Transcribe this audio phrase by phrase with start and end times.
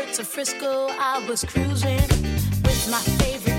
[0.00, 2.00] Of Frisco, I was cruising
[2.62, 3.49] with my favorite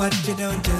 [0.00, 0.79] what you to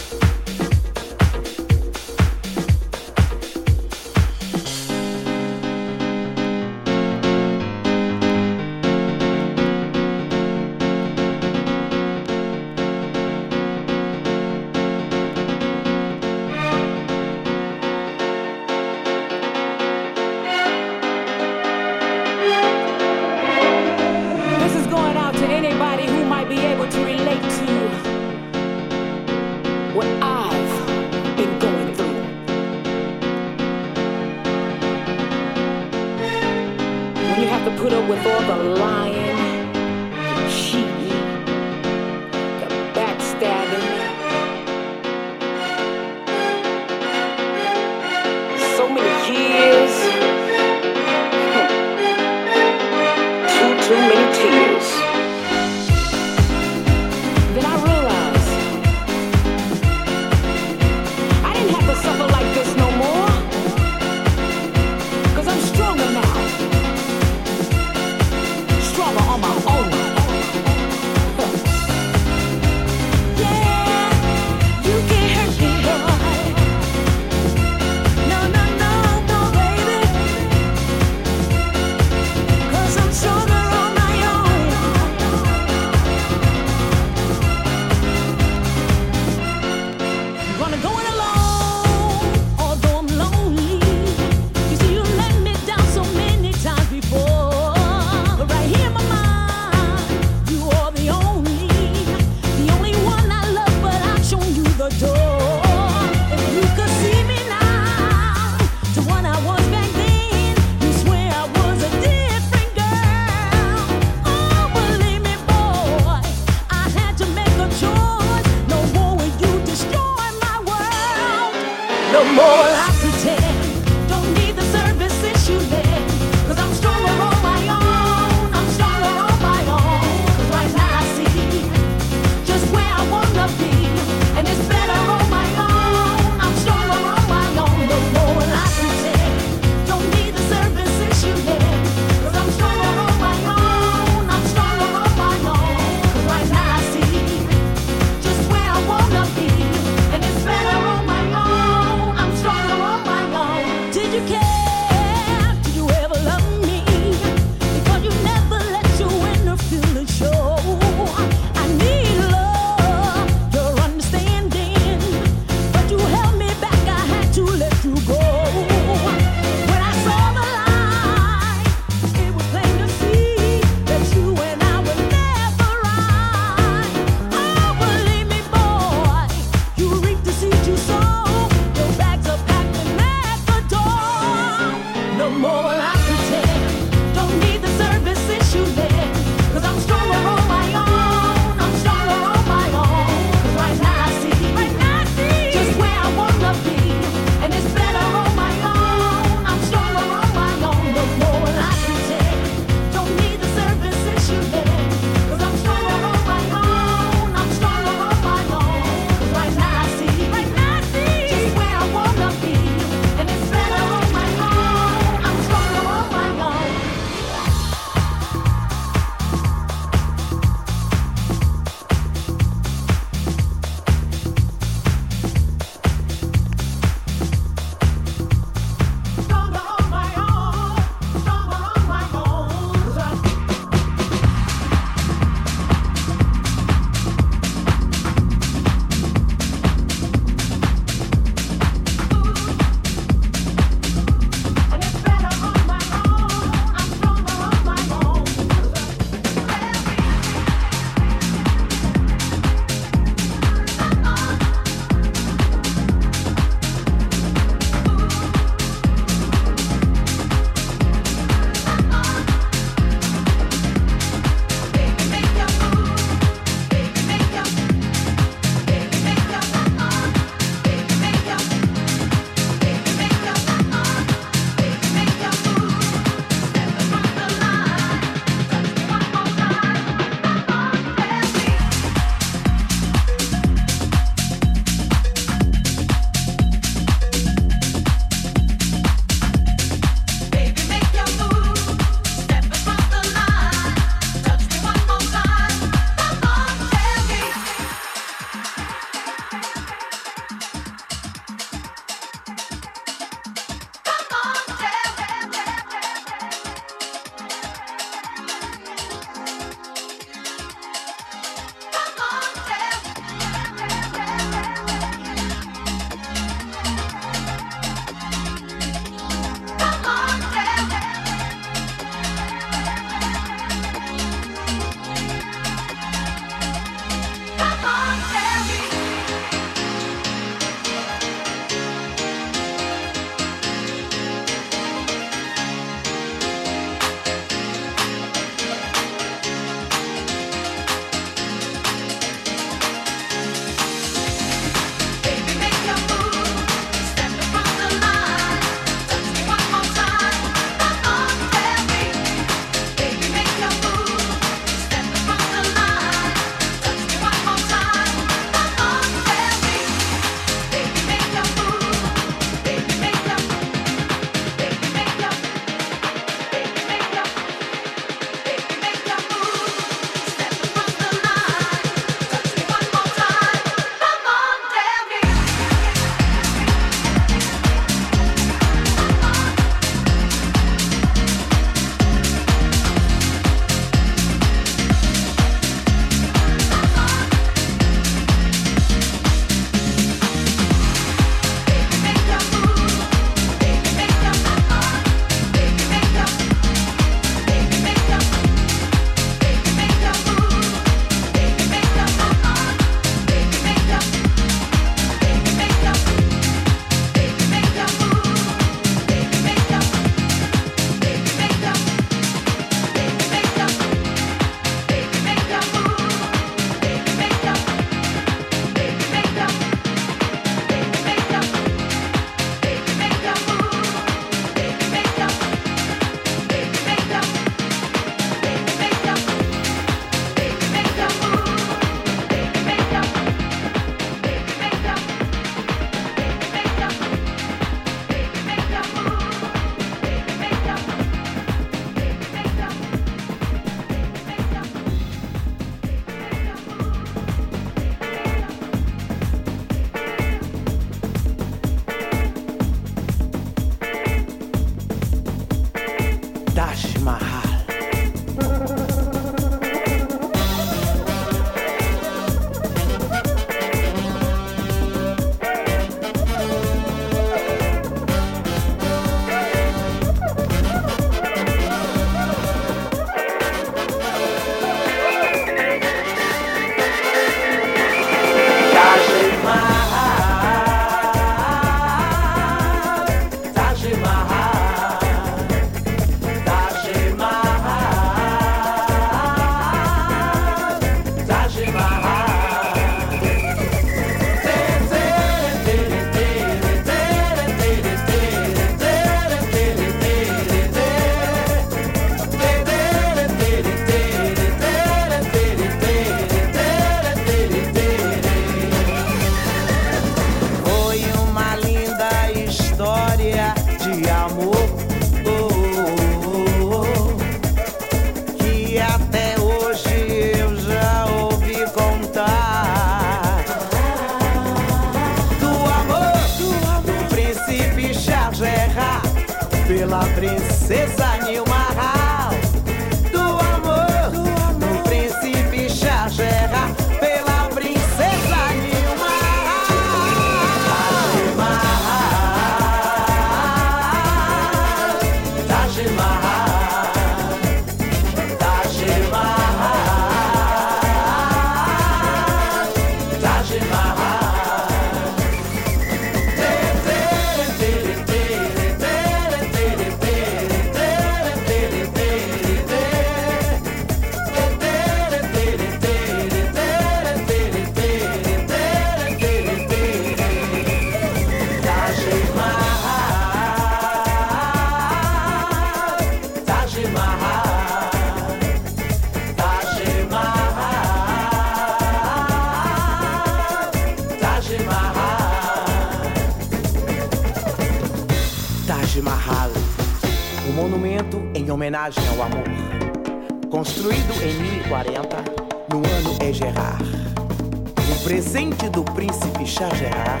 [599.30, 600.00] Shah Jahan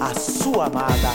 [0.00, 1.13] à sua amada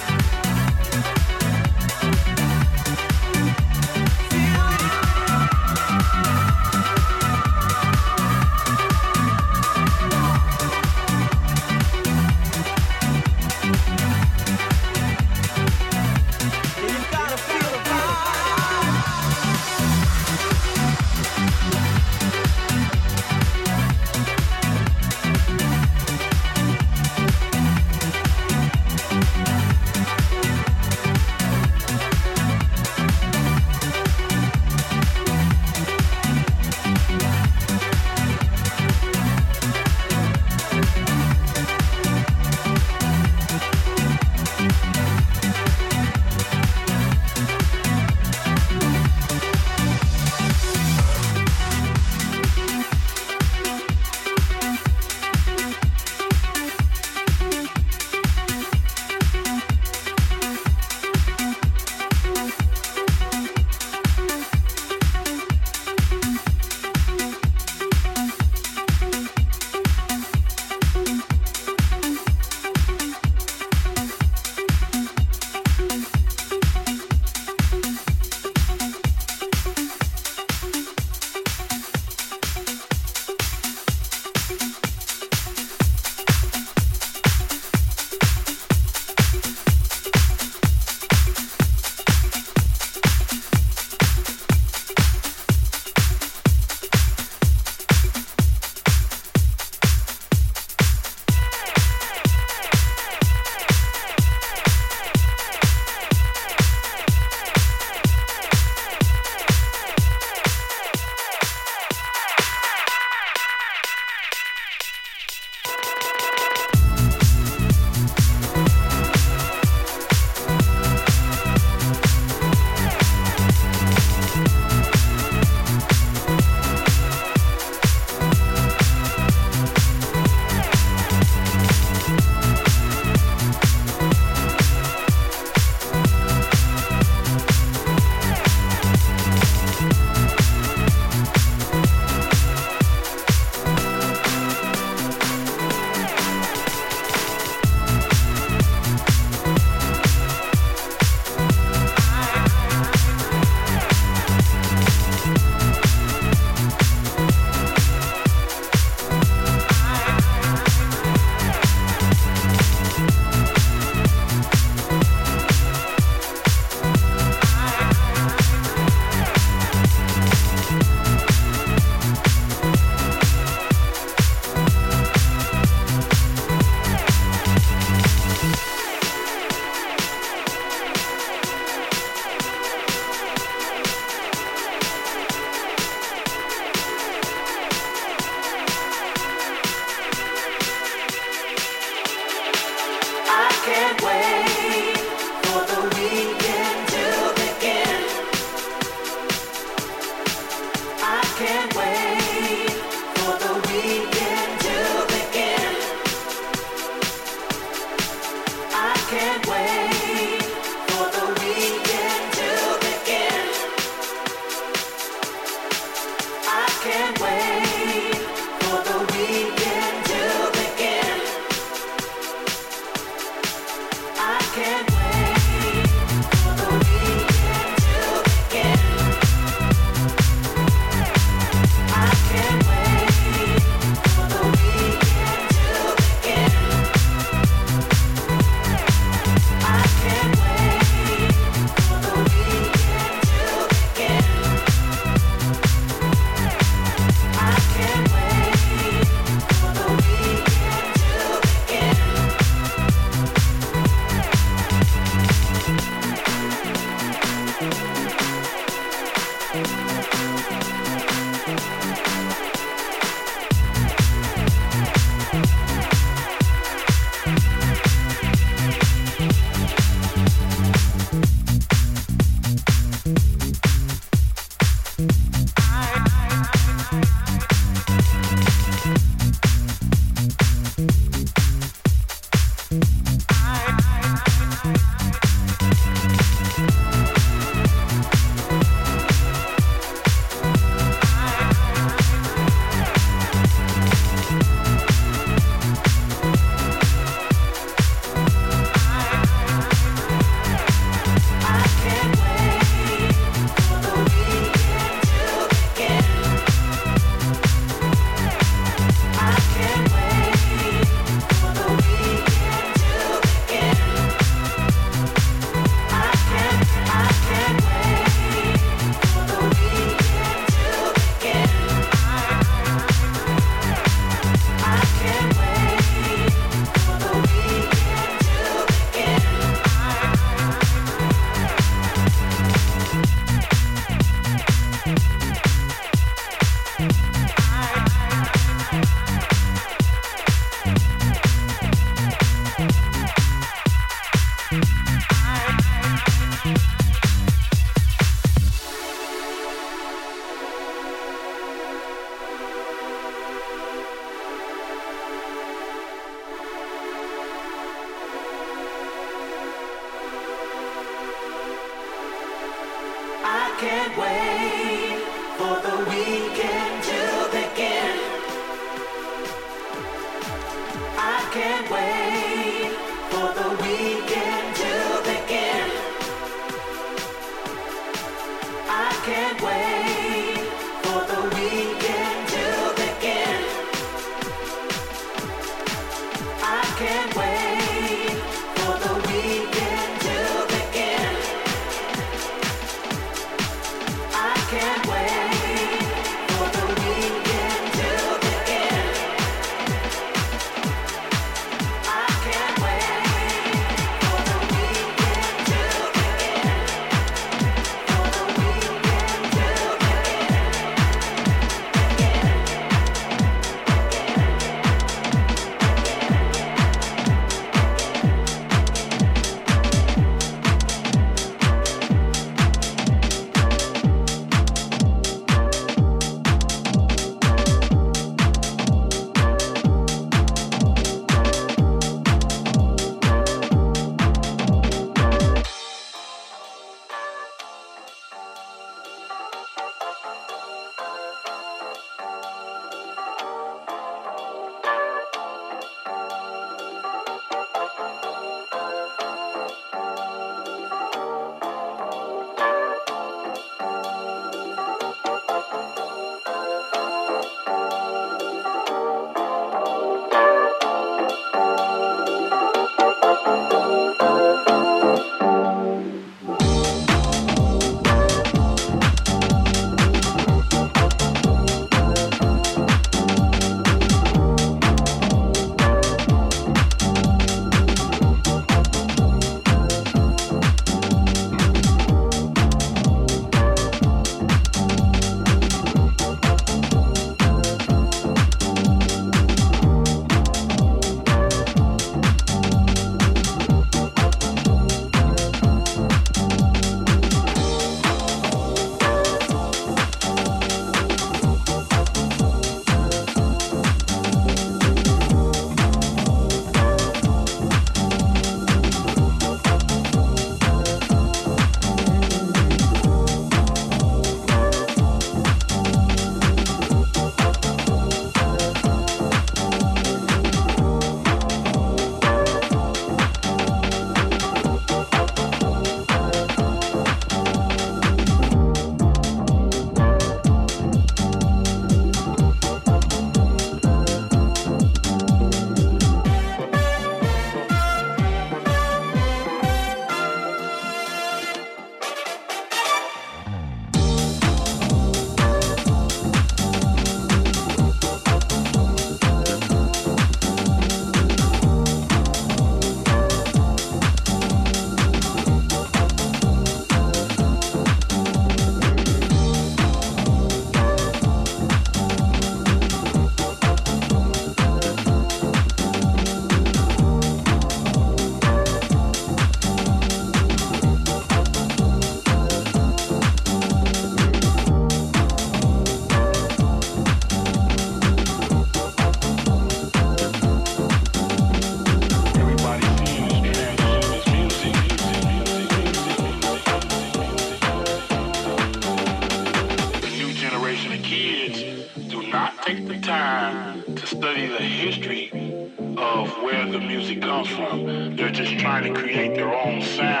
[598.61, 600.00] trying to create their own sound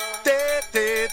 [0.23, 1.07] te, te,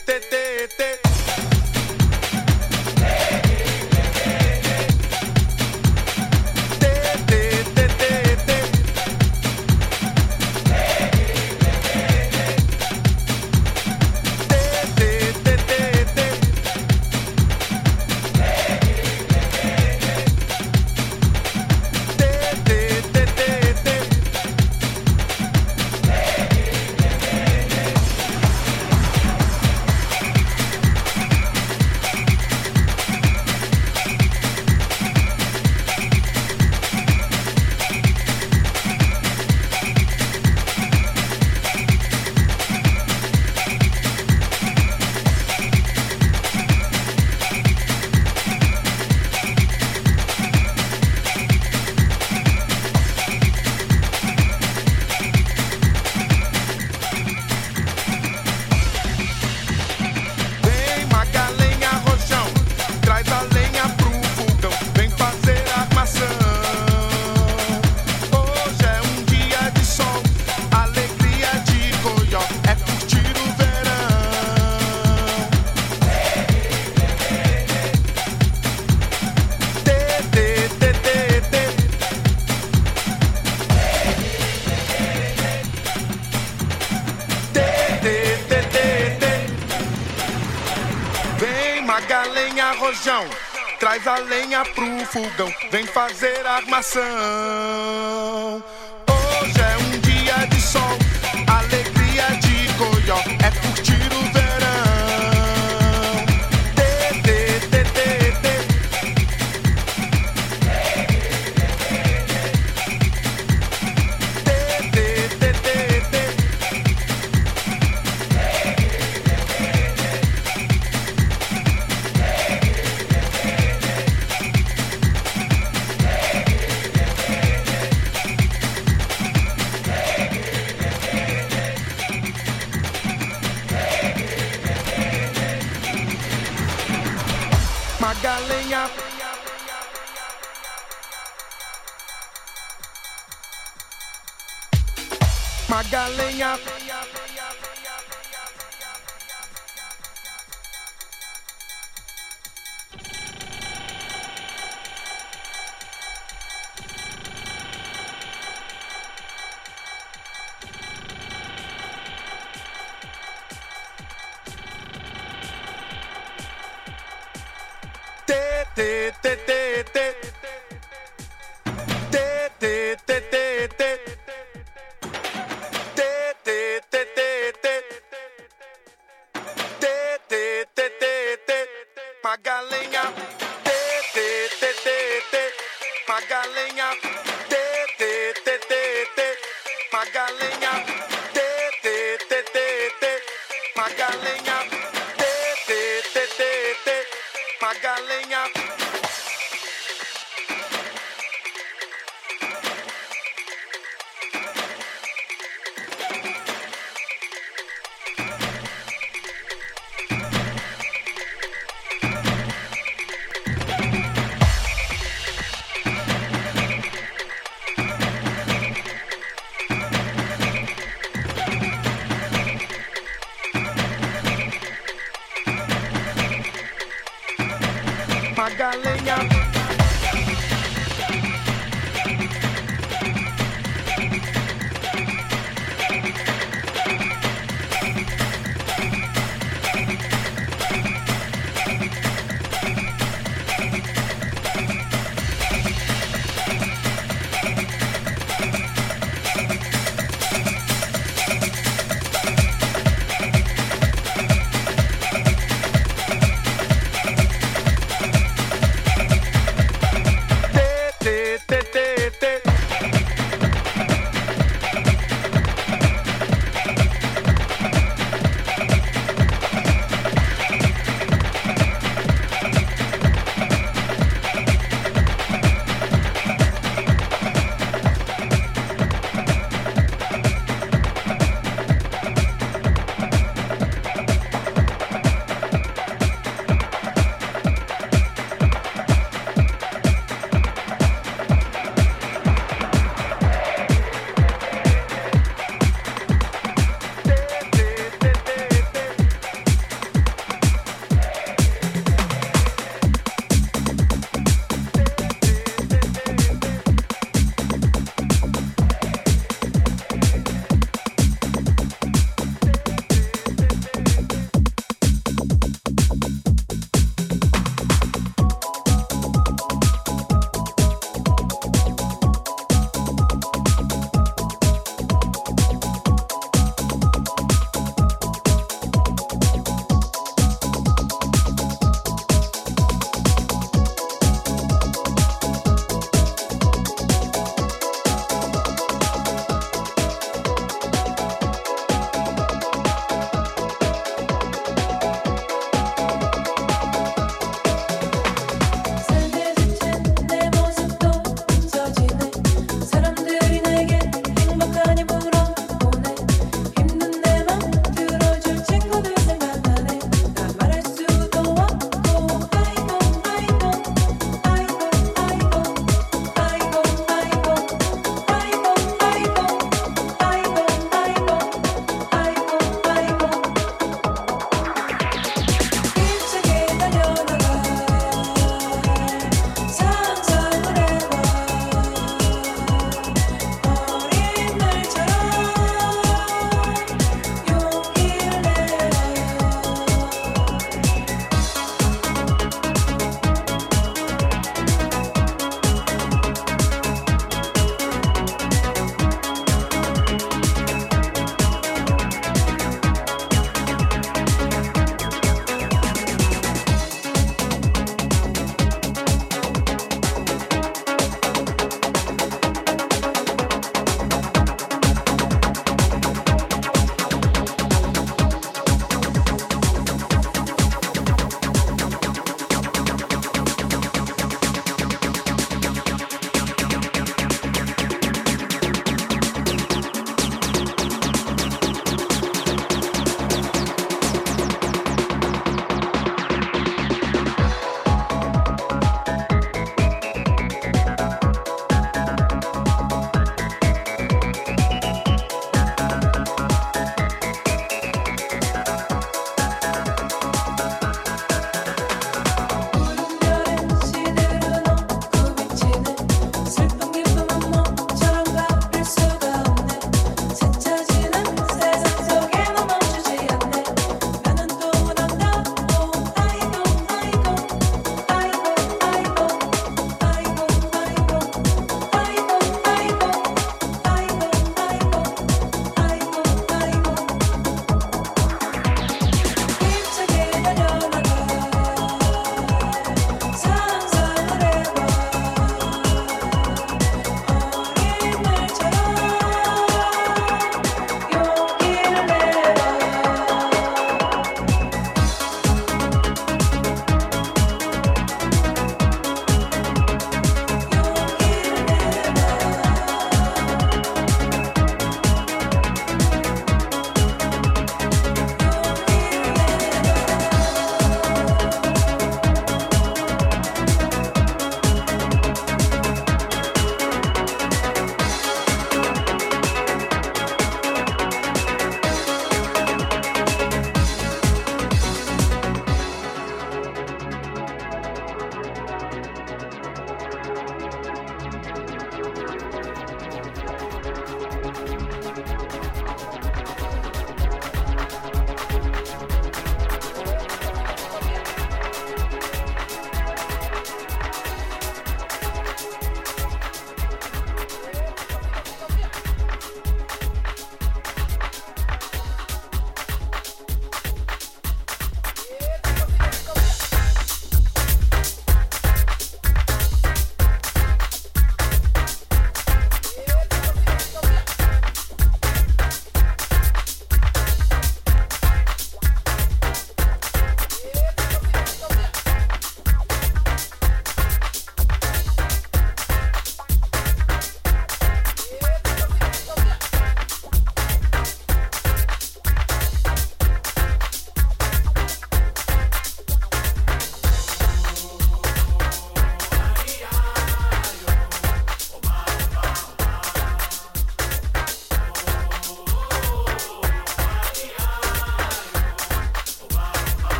[95.08, 97.02] fogão, vem fazer armação.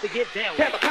[0.00, 0.89] To get down.